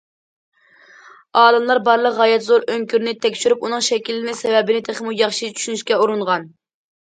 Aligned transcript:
ئالىملار 1.41 1.81
بارلىق 1.89 2.17
غايەت 2.23 2.47
زور 2.47 2.65
ئۆڭكۈرنى 2.77 3.15
تەكشۈرۈپ، 3.27 3.69
ئۇنىڭ 3.69 3.87
شەكىللىنىش 3.91 4.43
سەۋەبىنى 4.43 4.83
تېخىمۇ 4.91 5.17
ياخشى 5.23 5.55
چۈشىنىشكە 5.57 6.03
ئۇرۇنغان. 6.05 6.53